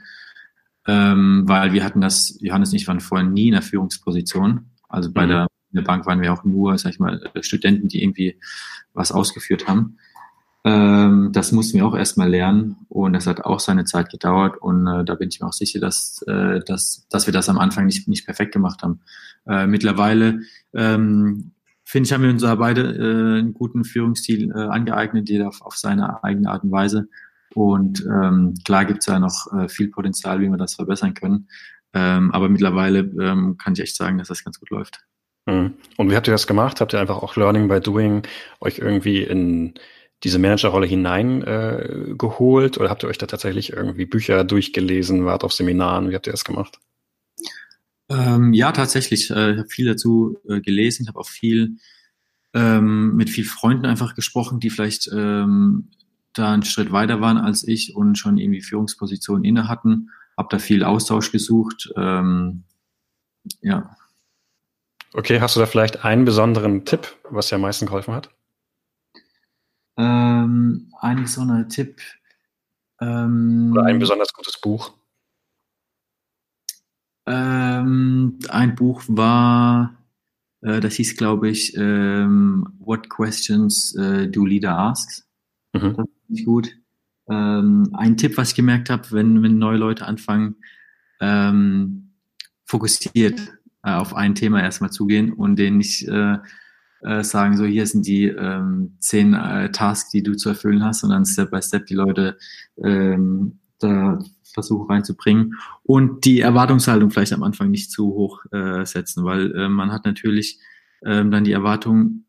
[0.86, 4.70] ähm, weil wir hatten das, Johannes und ich waren vorher nie in der Führungsposition.
[4.88, 5.30] Also bei mhm.
[5.30, 8.36] der, der Bank waren wir auch nur, sag ich mal, Studenten, die irgendwie
[8.92, 9.98] was ausgeführt haben.
[10.62, 14.86] Ähm, das mussten wir auch erstmal lernen und das hat auch seine Zeit gedauert und
[14.86, 17.86] äh, da bin ich mir auch sicher, dass, äh, dass, dass wir das am Anfang
[17.86, 19.00] nicht, nicht perfekt gemacht haben.
[19.46, 20.40] Äh, mittlerweile
[20.74, 21.52] ähm,
[21.84, 25.62] finde ich, haben wir uns da beide äh, einen guten Führungsstil äh, angeeignet, jeder auf,
[25.62, 27.08] auf seine eigene Art und Weise.
[27.54, 31.48] Und ähm, klar gibt es da noch äh, viel Potenzial, wie wir das verbessern können.
[31.92, 35.00] Ähm, aber mittlerweile ähm, kann ich echt sagen, dass das ganz gut läuft.
[35.46, 35.74] Mhm.
[35.96, 36.80] Und wie habt ihr das gemacht?
[36.80, 38.22] Habt ihr einfach auch Learning by Doing
[38.60, 39.74] euch irgendwie in
[40.22, 45.52] diese Managerrolle hineingeholt äh, oder habt ihr euch da tatsächlich irgendwie Bücher durchgelesen, wart auf
[45.52, 46.10] Seminaren?
[46.10, 46.78] Wie habt ihr das gemacht?
[48.08, 49.30] Ähm, ja, tatsächlich.
[49.30, 51.04] Äh, ich habe viel dazu äh, gelesen.
[51.04, 51.76] Ich habe auch viel
[52.52, 55.90] ähm, mit vielen Freunden einfach gesprochen, die vielleicht ähm,
[56.32, 60.10] da einen Schritt weiter waren als ich und schon irgendwie Führungspositionen inne hatten.
[60.36, 61.92] Habe da viel Austausch gesucht.
[61.96, 62.64] Ähm,
[63.60, 63.96] ja.
[65.12, 68.30] Okay, hast du da vielleicht einen besonderen Tipp, was dir am meisten geholfen hat?
[69.96, 72.00] Ähm, ein besonderer Tipp.
[73.00, 74.92] Ähm, Oder ein besonders gutes Buch.
[77.26, 79.94] Ähm, ein Buch war,
[80.62, 85.24] äh, das hieß, glaube ich, ähm, What Questions äh, Do Leader Ask.
[85.72, 85.96] Mhm.
[85.96, 86.76] Das finde ich gut.
[87.28, 90.56] Ähm, ein Tipp, was ich gemerkt habe, wenn, wenn neue Leute anfangen,
[91.20, 92.12] ähm,
[92.64, 93.40] fokussiert
[93.85, 96.38] äh, auf ein Thema erstmal zugehen und denen nicht äh,
[97.02, 101.00] äh, sagen, so hier sind die ähm, zehn äh, Tasks, die du zu erfüllen hast,
[101.00, 102.37] sondern Step by Step die Leute
[102.83, 104.18] ähm, da
[104.52, 109.68] versuchen reinzubringen und die Erwartungshaltung vielleicht am Anfang nicht zu hoch äh, setzen, weil äh,
[109.68, 110.59] man hat natürlich
[111.04, 112.24] ähm, dann die Erwartung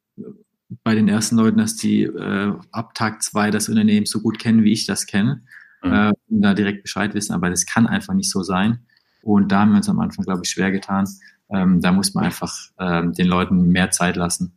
[0.83, 4.63] bei den ersten Leuten, dass die äh, ab Tag zwei das Unternehmen so gut kennen,
[4.63, 5.41] wie ich das kenne,
[5.83, 5.93] mhm.
[5.93, 8.85] äh, und da direkt Bescheid wissen, aber das kann einfach nicht so sein.
[9.21, 11.07] Und da haben wir uns am Anfang, glaube ich, schwer getan.
[11.49, 14.55] Ähm, da muss man einfach ähm, den Leuten mehr Zeit lassen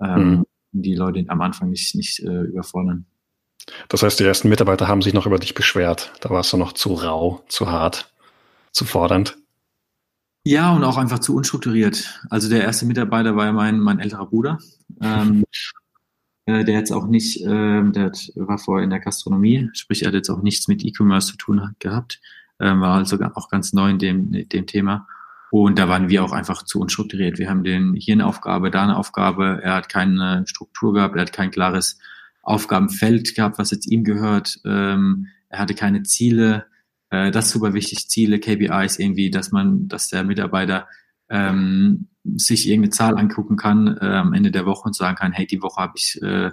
[0.00, 0.46] ähm, mhm.
[0.72, 3.06] die Leute am Anfang nicht, nicht äh, überfordern.
[3.88, 6.12] Das heißt, die ersten Mitarbeiter haben sich noch über dich beschwert.
[6.20, 8.12] Da warst du noch zu rau, zu hart,
[8.72, 9.38] zu fordernd.
[10.46, 12.20] Ja, und auch einfach zu unstrukturiert.
[12.28, 14.58] Also der erste Mitarbeiter war ja mein, mein älterer Bruder.
[15.00, 15.44] Ähm,
[16.46, 20.08] äh, der jetzt auch nicht, äh, der hat, war vorher in der Gastronomie, sprich, er
[20.08, 22.20] hat jetzt auch nichts mit E-Commerce zu tun gehabt,
[22.58, 25.06] äh, war also auch ganz neu in dem, dem Thema.
[25.50, 27.38] Und da waren wir auch einfach zu unstrukturiert.
[27.38, 29.60] Wir haben den hier eine Aufgabe, da eine Aufgabe.
[29.62, 31.98] Er hat keine Struktur gehabt, er hat kein klares
[32.42, 34.60] Aufgabenfeld gehabt, was jetzt ihm gehört.
[34.64, 36.66] Ähm, er hatte keine Ziele.
[37.10, 40.88] Äh, das ist super wichtig, Ziele, KPIs irgendwie, dass man, dass der Mitarbeiter
[41.28, 45.46] ähm, sich irgendeine Zahl angucken kann äh, am Ende der Woche und sagen kann, hey,
[45.46, 46.50] die Woche habe ich äh,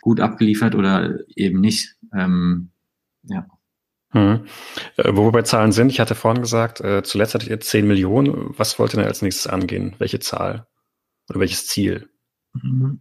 [0.00, 1.96] gut abgeliefert oder eben nicht.
[2.14, 2.70] Ähm,
[3.24, 3.46] ja.
[4.10, 4.46] Hm.
[4.96, 7.86] Äh, wo wir bei Zahlen sind, ich hatte vorhin gesagt, äh, zuletzt hattet ihr 10
[7.86, 8.54] Millionen.
[8.56, 9.94] Was wollt ihr denn als nächstes angehen?
[9.98, 10.66] Welche Zahl?
[11.28, 12.08] Oder welches Ziel?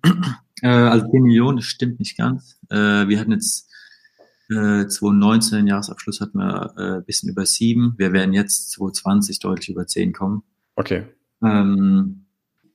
[0.61, 2.57] Äh, also 10 Millionen, das stimmt nicht ganz.
[2.69, 3.69] Äh, wir hatten jetzt
[4.49, 7.95] äh, 2019, Jahresabschluss hatten wir äh, bisschen über 7.
[7.97, 10.43] Wir werden jetzt 2020 deutlich über 10 kommen.
[10.75, 11.03] Okay.
[11.43, 12.25] Ähm,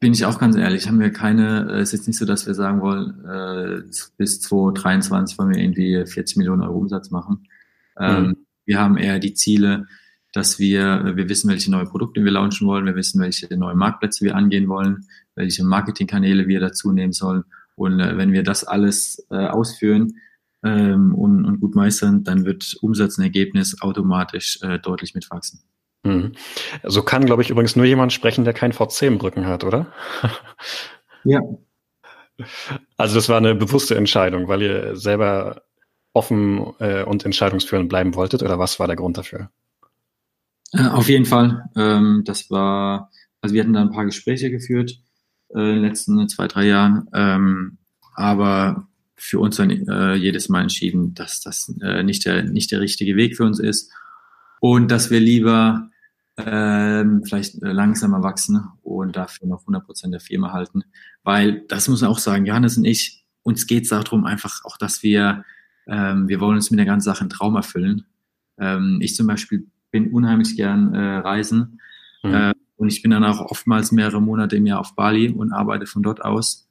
[0.00, 2.46] bin ich auch ganz ehrlich, haben wir keine, es äh, ist jetzt nicht so, dass
[2.46, 3.82] wir sagen wollen, äh,
[4.16, 7.46] bis 2023 wollen wir irgendwie 40 Millionen Euro Umsatz machen.
[7.98, 8.36] Ähm, mhm.
[8.64, 9.86] Wir haben eher die Ziele,
[10.32, 14.24] dass wir, wir wissen, welche neue Produkte wir launchen wollen, wir wissen, welche neue Marktplätze
[14.24, 17.44] wir angehen wollen, welche Marketingkanäle wir dazu nehmen sollen.
[17.74, 20.14] Und äh, wenn wir das alles äh, ausführen
[20.62, 25.62] ähm, und, und, gut meistern, dann wird Umsatz und Ergebnis automatisch äh, deutlich mitwachsen.
[26.02, 26.32] Mhm.
[26.84, 29.86] So kann, glaube ich, übrigens nur jemand sprechen, der kein VC im Rücken hat, oder?
[31.24, 31.40] ja.
[32.96, 35.62] Also das war eine bewusste Entscheidung, weil ihr selber
[36.12, 39.50] offen äh, und entscheidungsführend bleiben wolltet oder was war der Grund dafür?
[40.72, 41.64] Äh, auf jeden Fall.
[41.76, 45.00] Ähm, das war, also wir hatten da ein paar Gespräche geführt
[45.50, 47.08] äh, in den letzten zwei, drei Jahren.
[47.12, 47.78] Ähm,
[48.14, 48.88] aber
[49.20, 53.16] für uns dann äh, jedes Mal entschieden, dass das äh, nicht, der, nicht der richtige
[53.16, 53.92] Weg für uns ist
[54.60, 55.90] und dass wir lieber
[56.36, 60.84] ähm, vielleicht äh, langsamer wachsen und dafür noch 100 Prozent der Firma halten.
[61.22, 64.76] Weil, das muss man auch sagen, Johannes und ich, uns geht es darum einfach auch,
[64.76, 65.44] dass wir,
[65.86, 68.06] ähm, wir wollen uns mit der ganzen Sache einen Traum erfüllen.
[68.58, 71.80] Ähm, ich zum Beispiel bin unheimlich gern äh, reisen
[72.22, 72.34] mhm.
[72.34, 75.86] äh, und ich bin dann auch oftmals mehrere Monate im Jahr auf Bali und arbeite
[75.86, 76.69] von dort aus.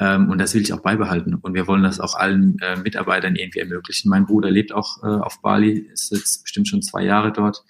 [0.00, 1.34] Ähm, und das will ich auch beibehalten.
[1.34, 4.08] Und wir wollen das auch allen äh, Mitarbeitern irgendwie ermöglichen.
[4.08, 7.62] Mein Bruder lebt auch äh, auf Bali, ist jetzt bestimmt schon zwei Jahre dort.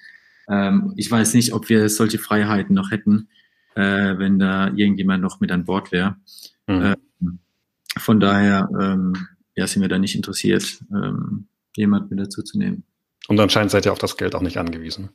[0.48, 3.28] Ähm, ich weiß nicht, ob wir solche Freiheiten noch hätten,
[3.74, 6.16] äh, wenn da irgendjemand noch mit an Bord wäre.
[6.68, 6.94] Mhm.
[7.20, 7.38] Ähm,
[7.98, 9.14] von daher ähm,
[9.56, 12.84] ja, sind wir da nicht interessiert, ähm, jemand mit dazu zu nehmen.
[13.26, 15.10] Und anscheinend seid ihr auf das Geld auch nicht angewiesen.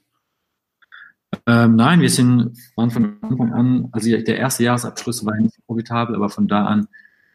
[1.48, 6.15] Ähm, nein, wir sind waren von Anfang an, also der erste Jahresabschluss war nicht profitabel,
[6.15, 6.88] aber von da an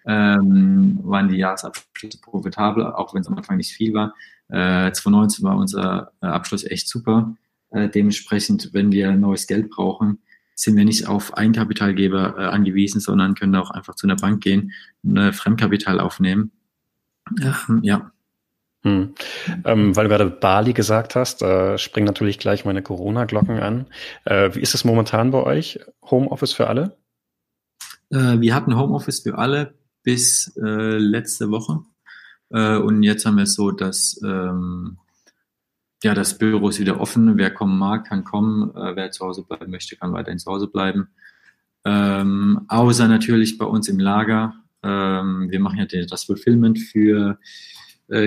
[0.07, 4.15] ähm, waren die Jahresabschlüsse profitabel, auch wenn es am Anfang nicht viel war.
[4.49, 7.37] Äh, 2019 war unser äh, Abschluss echt super.
[7.71, 10.19] Äh, dementsprechend, wenn wir neues Geld brauchen,
[10.55, 14.73] sind wir nicht auf Eigenkapitalgeber äh, angewiesen, sondern können auch einfach zu einer Bank gehen,
[15.05, 16.53] ein Fremdkapital aufnehmen.
[17.41, 18.13] Ähm, ja.
[18.83, 19.15] Hm.
[19.65, 23.87] Ähm, weil du gerade Bali gesagt hast, da springen natürlich gleich meine Corona-Glocken an.
[24.25, 25.81] Äh, wie ist es momentan bei euch?
[26.03, 26.97] Homeoffice für alle?
[28.11, 31.81] Äh, wir hatten Homeoffice für alle bis äh, letzte Woche.
[32.49, 34.99] Äh, und jetzt haben wir es so, dass ähm,
[36.03, 37.37] ja, das Büro ist wieder offen.
[37.37, 38.75] Wer kommen mag, kann kommen.
[38.75, 41.09] Äh, wer zu Hause bleiben möchte, kann weiterhin zu Hause bleiben.
[41.85, 44.55] Ähm, außer natürlich bei uns im Lager.
[44.83, 47.45] Ähm, wir machen ja das Fulfillment für äh,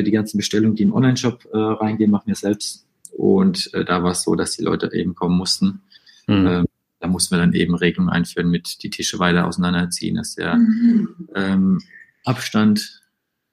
[0.04, 2.86] die ganzen Bestellungen, die im Online-Shop äh, reingehen, machen wir selbst.
[3.12, 5.82] Und äh, da war es so, dass die Leute eben kommen mussten.
[6.28, 6.48] Mhm.
[6.48, 6.66] Ähm,
[7.00, 11.30] da mussten wir dann eben Regelungen einführen mit die Tische weiter auseinanderziehen, dass der mhm.
[11.36, 11.82] ähm,
[12.24, 13.02] Abstand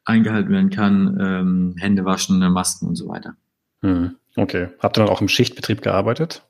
[0.05, 3.37] eingehalten werden kann, ähm, Hände waschen, Masken und so weiter.
[3.83, 4.17] Mhm.
[4.37, 4.69] Okay.
[4.79, 6.43] Habt ihr dann auch im Schichtbetrieb gearbeitet?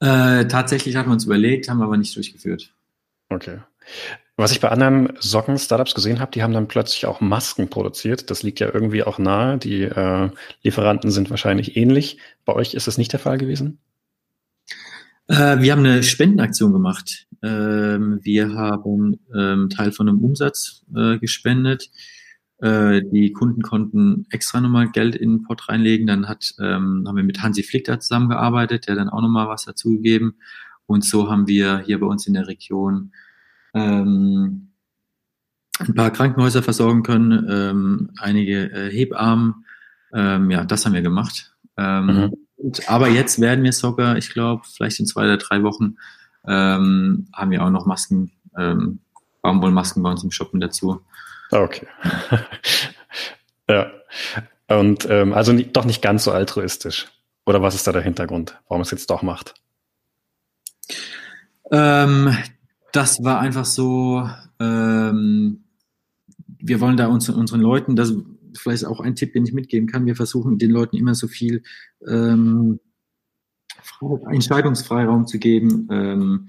[0.00, 2.72] Äh, tatsächlich haben wir uns überlegt, haben wir aber nicht durchgeführt.
[3.28, 3.58] Okay.
[4.40, 8.30] Was ich bei anderen Socken-Startups gesehen habe, die haben dann plötzlich auch Masken produziert.
[8.30, 9.58] Das liegt ja irgendwie auch nahe.
[9.58, 10.30] Die äh,
[10.62, 12.16] Lieferanten sind wahrscheinlich ähnlich.
[12.46, 13.80] Bei euch ist das nicht der Fall gewesen?
[15.26, 17.26] Äh, wir haben eine Spendenaktion gemacht.
[17.42, 21.90] Ähm, wir haben ähm, Teil von einem Umsatz äh, gespendet.
[22.62, 26.06] Äh, die Kunden konnten extra nochmal Geld in den Pot reinlegen.
[26.06, 29.66] Dann hat, ähm, haben wir mit Hansi Flick da zusammengearbeitet, der dann auch nochmal was
[29.66, 30.36] dazugegeben.
[30.86, 33.12] Und so haben wir hier bei uns in der Region
[33.74, 34.70] ähm,
[35.78, 39.64] ein paar Krankenhäuser versorgen können, ähm, einige äh, Hebammen.
[40.12, 41.54] Ähm, ja, das haben wir gemacht.
[41.76, 42.32] Ähm, mhm.
[42.56, 45.96] Und, aber jetzt werden wir sogar, ich glaube, vielleicht in zwei oder drei Wochen
[46.46, 49.00] ähm, haben wir auch noch Masken, ähm,
[49.42, 51.00] Baumwollmasken bei uns im Shop mit dazu.
[51.50, 51.86] Okay.
[53.68, 53.90] ja.
[54.68, 57.08] Und also doch nicht ganz so altruistisch.
[57.44, 59.54] Oder was ist da der Hintergrund, warum es jetzt doch macht?
[61.72, 62.36] Ähm,
[62.92, 65.64] das war einfach so, ähm,
[66.58, 68.14] wir wollen da uns, unseren Leuten, das
[68.56, 70.06] vielleicht auch ein Tipp, den ich mitgeben kann.
[70.06, 71.62] Wir versuchen den Leuten immer so viel
[72.06, 72.80] ähm,
[74.30, 76.48] Entscheidungsfreiraum zu geben, ähm,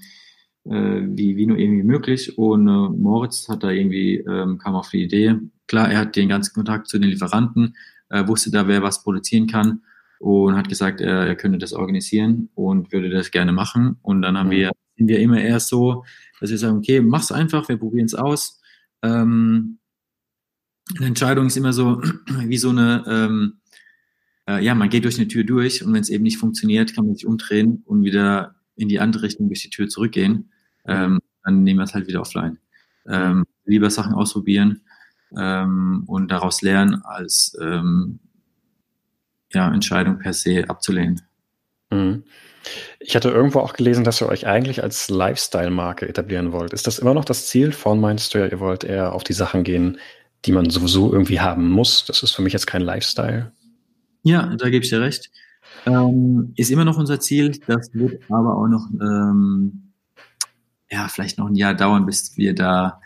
[0.66, 2.38] äh, wie, wie nur irgendwie möglich.
[2.38, 5.36] Und äh, Moritz hat da irgendwie, ähm, kam auf die Idee.
[5.68, 7.76] Klar, er hat den ganzen Kontakt zu den Lieferanten,
[8.10, 9.82] äh, wusste da, wer was produzieren kann
[10.20, 13.98] und hat gesagt, er, er könnte das organisieren und würde das gerne machen.
[14.02, 14.52] Und dann haben mhm.
[14.52, 16.06] wir, sind wir immer erst so,
[16.40, 18.62] dass wir sagen, okay, mach's einfach, wir probieren es aus.
[19.02, 19.80] Ähm,
[20.96, 22.02] eine Entscheidung ist immer so
[22.46, 23.62] wie so eine, ähm,
[24.48, 27.08] äh, ja, man geht durch eine Tür durch und wenn es eben nicht funktioniert, kann
[27.08, 30.52] man sich umdrehen und wieder in die andere Richtung durch die Tür zurückgehen.
[30.86, 32.60] Ähm, dann nehmen wir es halt wieder offline.
[33.08, 34.82] Ähm, lieber Sachen ausprobieren
[35.36, 38.20] ähm, und daraus lernen, als ähm,
[39.52, 41.22] ja, Entscheidung per se abzulehnen.
[41.90, 42.24] Mhm.
[43.00, 46.74] Ich hatte irgendwo auch gelesen, dass ihr euch eigentlich als Lifestyle-Marke etablieren wollt.
[46.74, 49.98] Ist das immer noch das Ziel von ja, ihr wollt eher auf die Sachen gehen,
[50.46, 52.06] die man sowieso irgendwie haben muss.
[52.06, 53.52] Das ist für mich jetzt kein Lifestyle.
[54.24, 55.32] Ja, da gebe ich dir recht.
[55.86, 57.60] Ähm, ist immer noch unser Ziel.
[57.68, 59.94] Das wird aber auch noch, ähm,
[60.90, 63.02] ja, vielleicht noch ein Jahr dauern, bis wir da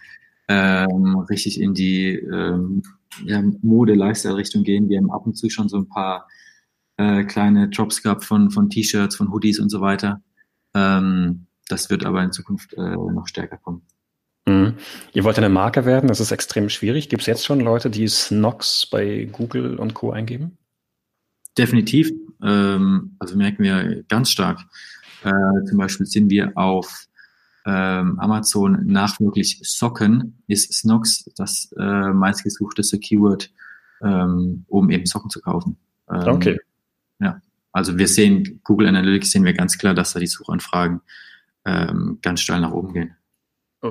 [0.48, 2.84] ähm, richtig in die ähm,
[3.24, 4.89] ja, Mode-Lifestyle-Richtung gehen.
[4.89, 6.28] Wir haben ab und zu schon so ein paar
[6.97, 10.21] äh, kleine Drops gehabt von, von T-Shirts, von Hoodies und so weiter.
[10.73, 13.81] Ähm, das wird aber in Zukunft äh, noch stärker kommen.
[14.45, 14.75] Mhm.
[15.13, 17.10] Ihr wollt eine Marke werden, das ist extrem schwierig.
[17.10, 20.12] Gibt es jetzt schon Leute, die Snox bei Google und Co.
[20.12, 20.58] eingeben?
[21.58, 22.12] Definitiv.
[22.43, 24.60] Ähm, also merken wir ganz stark.
[25.23, 25.31] Äh,
[25.67, 27.08] zum Beispiel sind wir auf
[27.65, 33.51] ähm, Amazon nach wirklich Socken ist Snox das äh, meistgesuchteste Keyword,
[34.03, 35.77] ähm, um eben Socken zu kaufen.
[36.12, 36.60] Ähm, okay.
[37.19, 41.01] Ja, also wir sehen, Google Analytics sehen wir ganz klar, dass da die Suchanfragen
[41.65, 43.15] ähm, ganz steil nach oben gehen.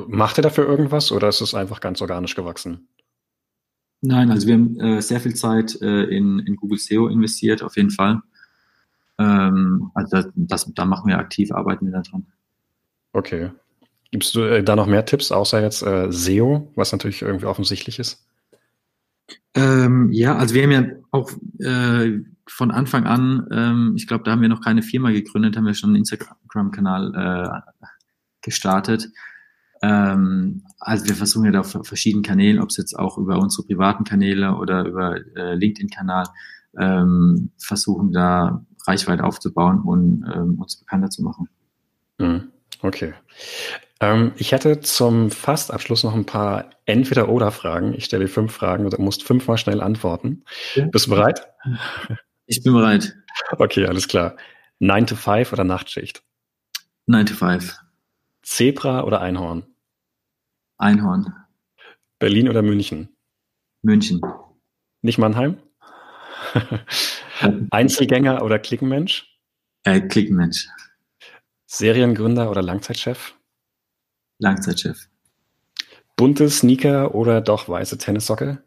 [0.09, 2.89] Macht ihr dafür irgendwas oder ist es einfach ganz organisch gewachsen?
[4.01, 7.77] Nein, also wir haben äh, sehr viel Zeit äh, in, in Google SEO investiert, auf
[7.77, 8.21] jeden Fall.
[9.19, 12.27] Ähm, also das, das, da machen wir aktiv, arbeiten wir da dran.
[13.13, 13.51] Okay.
[14.11, 17.99] Gibst du äh, da noch mehr Tipps, außer jetzt äh, SEO, was natürlich irgendwie offensichtlich
[17.99, 18.27] ist?
[19.55, 24.33] Ähm, ja, also wir haben ja auch äh, von Anfang an, ähm, ich glaube, da
[24.33, 27.83] haben wir noch keine Firma gegründet, haben wir schon einen Instagram-Kanal äh,
[28.43, 29.09] gestartet.
[29.83, 34.05] Ähm, also wir versuchen ja auf verschiedenen Kanälen, ob es jetzt auch über unsere privaten
[34.05, 36.27] Kanäle oder über äh, LinkedIn-Kanal,
[36.79, 41.49] ähm, versuchen da Reichweite aufzubauen und ähm, uns bekannter zu machen.
[42.19, 42.49] Mhm.
[42.81, 43.15] Okay.
[44.01, 47.95] Ähm, ich hätte zum Fastabschluss noch ein paar Entweder-Oder-Fragen.
[47.95, 50.45] Ich stelle dir fünf Fragen und du musst fünfmal schnell antworten.
[50.75, 50.87] Ja.
[50.87, 51.47] Bist du bereit?
[52.47, 53.15] Ich bin bereit.
[53.53, 54.37] Okay, alles klar.
[54.79, 56.23] 9 to 5 oder Nachtschicht?
[57.07, 57.77] 9 to 5.
[58.43, 59.65] Zebra oder Einhorn?
[60.77, 61.33] Einhorn.
[62.19, 63.17] Berlin oder München?
[63.83, 64.21] München.
[65.03, 65.59] Nicht Mannheim?
[67.71, 69.27] Einzelgänger oder Klickenmensch?
[69.85, 70.69] Äh, Klickenmensch.
[71.67, 73.35] Seriengründer oder Langzeitchef?
[74.39, 75.09] Langzeitchef.
[76.17, 78.63] Bunte Sneaker oder doch weiße Tennissocke?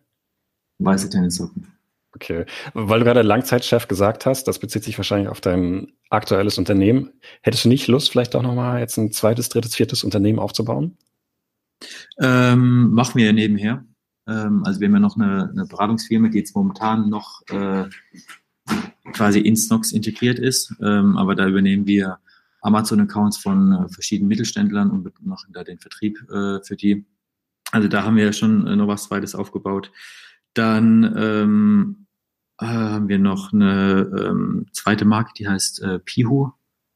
[0.80, 1.77] Weiße Tennissocken.
[2.18, 2.46] Okay.
[2.74, 7.12] Weil du gerade Langzeitchef gesagt hast, das bezieht sich wahrscheinlich auf dein aktuelles Unternehmen.
[7.44, 10.98] Hättest du nicht Lust, vielleicht auch nochmal jetzt ein zweites, drittes, viertes Unternehmen aufzubauen?
[12.20, 13.86] Ähm, machen wir ja nebenher.
[14.28, 17.86] Ähm, also wir haben ja noch eine, eine Beratungsfirma, die jetzt momentan noch äh,
[19.14, 20.74] quasi in Snox integriert ist.
[20.82, 22.18] Ähm, aber da übernehmen wir
[22.62, 27.06] Amazon-Accounts von äh, verschiedenen Mittelständlern und machen da den Vertrieb äh, für die.
[27.72, 29.92] Also da haben wir ja schon äh, noch was Zweites aufgebaut.
[30.56, 32.07] Dann ähm,
[32.60, 36.52] äh, haben wir noch eine ähm, zweite Marke, die heißt äh, Pihu.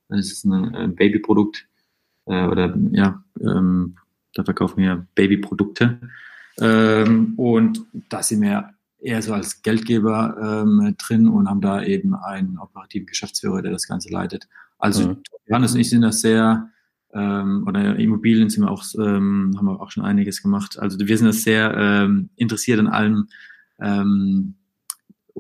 [0.10, 1.67] Das ist ein, ein Babyprodukt
[2.26, 3.95] äh, oder ja, ähm,
[4.34, 6.00] da verkaufen wir Babyprodukte.
[6.60, 12.13] Ähm, und da sind wir eher so als Geldgeber ähm, drin und haben da eben
[12.15, 14.47] einen operativen Geschäftsführer, der das Ganze leitet.
[14.78, 15.17] Also mhm.
[15.47, 16.69] Johannes und ich sind das sehr,
[17.13, 20.78] ähm, oder Immobilien sind wir auch, ähm, haben wir auch schon einiges gemacht.
[20.80, 23.28] Also wir sind das sehr ähm, interessiert an allem
[23.80, 24.56] ähm,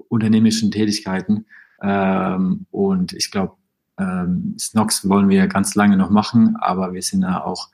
[0.09, 1.45] unternehmerischen Tätigkeiten.
[1.81, 3.55] Ähm, und ich glaube,
[3.97, 7.69] ähm, Snox wollen wir ganz lange noch machen, aber wir sind da auch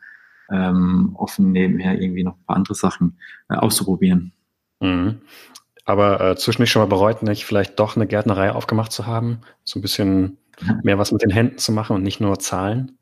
[0.52, 3.18] ähm, offen nebenher irgendwie noch ein paar andere Sachen
[3.50, 4.34] äh, auszuprobieren.
[4.80, 5.22] Mhm.
[5.86, 9.80] Aber äh, zwischendurch schon mal bereut, nicht vielleicht doch eine Gärtnerei aufgemacht zu haben, so
[9.80, 10.38] ein bisschen
[10.84, 12.98] mehr was mit den Händen zu machen und nicht nur Zahlen?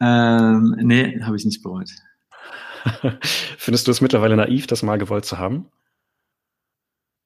[0.00, 1.90] Ähm, nee, habe ich nicht bereut.
[3.58, 5.66] Findest du es mittlerweile naiv, das mal gewollt zu haben?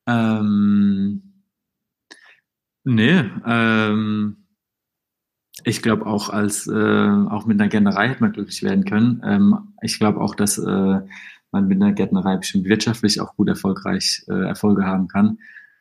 [0.07, 1.45] Ähm,
[2.85, 4.37] nee, ähm,
[5.65, 9.23] ich glaube auch als äh, auch mit einer Gärtnerei hätte man glücklich werden können.
[9.25, 11.01] Ähm, ich glaube auch, dass äh,
[11.53, 15.39] man mit einer Gärtnerei bestimmt wirtschaftlich auch gut erfolgreich äh, Erfolge haben kann.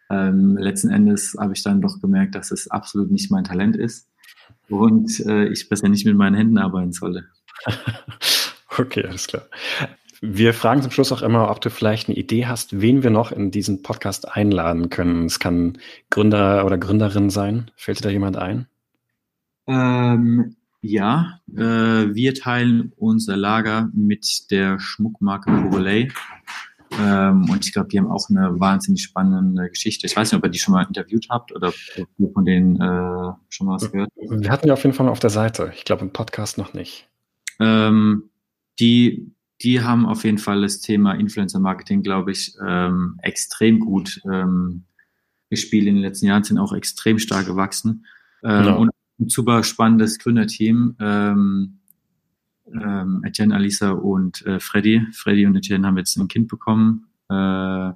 [0.09, 4.09] Ähm, letzten Endes habe ich dann doch gemerkt, dass es absolut nicht mein Talent ist
[4.69, 7.25] und äh, ich besser nicht mit meinen Händen arbeiten sollte.
[8.77, 9.43] okay, alles klar.
[10.23, 13.31] Wir fragen zum Schluss auch immer, ob du vielleicht eine Idee hast, wen wir noch
[13.31, 15.25] in diesen Podcast einladen können.
[15.25, 15.79] Es kann
[16.11, 17.71] Gründer oder Gründerin sein.
[17.75, 18.67] Fällt dir da jemand ein?
[19.65, 21.59] Ähm, ja, äh,
[22.13, 26.11] wir teilen unser Lager mit der Schmuckmarke Courley.
[26.99, 30.05] Ähm, und ich glaube, die haben auch eine wahnsinnig spannende Geschichte.
[30.05, 32.75] Ich weiß nicht, ob ihr die schon mal interviewt habt oder ob ihr von denen
[32.75, 35.71] äh, schon mal was gehört Wir hatten die auf jeden Fall auf der Seite.
[35.75, 37.07] Ich glaube, im Podcast noch nicht.
[37.59, 38.29] Ähm,
[38.79, 39.31] die,
[39.63, 44.85] die haben auf jeden Fall das Thema Influencer Marketing, glaube ich, ähm, extrem gut ähm,
[45.49, 48.05] gespielt in den letzten Jahren, sind auch extrem stark gewachsen.
[48.43, 48.79] Ähm, genau.
[48.79, 50.95] Und ein super spannendes Gründerteam.
[50.99, 51.79] Ähm,
[52.73, 55.05] ähm, Etienne, Alisa und äh, Freddy.
[55.13, 57.07] Freddy und Etienne haben jetzt ein Kind bekommen.
[57.29, 57.91] Äh,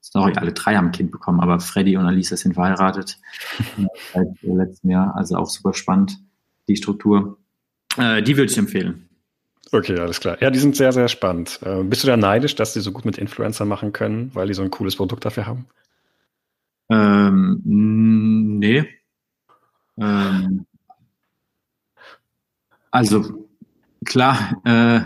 [0.00, 3.18] sorry, alle drei haben ein Kind bekommen, aber Freddy und Alisa sind verheiratet
[3.78, 5.14] äh, seit letztem Jahr.
[5.16, 6.18] Also auch super spannend,
[6.66, 7.38] die Struktur.
[7.96, 9.09] Äh, die würde ich empfehlen.
[9.72, 10.36] Okay, alles klar.
[10.40, 11.60] Ja, die sind sehr, sehr spannend.
[11.62, 14.54] Äh, bist du da neidisch, dass die so gut mit Influencern machen können, weil die
[14.54, 15.66] so ein cooles Produkt dafür haben?
[16.90, 18.84] Ähm, nee,
[19.98, 20.66] ähm,
[22.90, 23.48] also
[24.04, 25.00] klar, äh,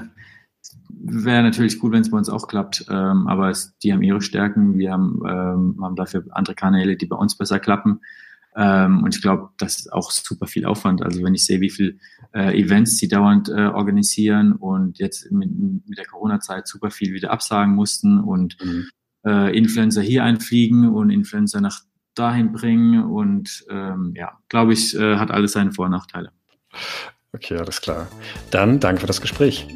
[0.89, 4.23] wäre natürlich gut, wenn es bei uns auch klappt, ähm, aber es, die haben ihre
[4.23, 8.01] Stärken, wir haben, ähm, haben dafür andere Kanäle, die bei uns besser klappen.
[8.57, 11.03] Ähm, und ich glaube, das ist auch super viel Aufwand.
[11.03, 11.99] Also wenn ich sehe, wie viel
[12.33, 15.51] äh, Events sie dauernd äh, organisieren und jetzt mit,
[15.87, 18.89] mit der Corona-Zeit super viel wieder absagen mussten und mhm.
[19.27, 21.81] äh, Influencer hier einfliegen und Influencer nach
[22.15, 26.31] dahin bringen und ähm, ja, glaube ich, äh, hat alles seine Vor- und Nachteile.
[27.33, 28.07] Okay, alles klar.
[28.53, 29.67] Dann danke für das Gespräch.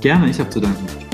[0.00, 1.11] Gerne, ich habe zu danken.